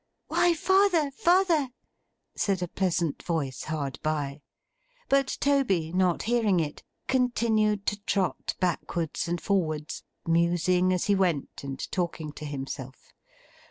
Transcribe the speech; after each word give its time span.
'Why, 0.29 0.55
father, 0.55 1.11
father!' 1.11 1.67
said 2.33 2.63
a 2.63 2.67
pleasant 2.67 3.21
voice, 3.21 3.65
hard 3.65 3.99
by. 4.01 4.41
But 5.09 5.37
Toby, 5.39 5.91
not 5.93 6.23
hearing 6.23 6.59
it, 6.59 6.81
continued 7.07 7.85
to 7.85 8.01
trot 8.05 8.55
backwards 8.59 9.27
and 9.27 9.39
forwards: 9.39 10.03
musing 10.25 10.91
as 10.91 11.05
he 11.05 11.13
went, 11.13 11.63
and 11.63 11.79
talking 11.91 12.31
to 12.31 12.45
himself. 12.45 13.13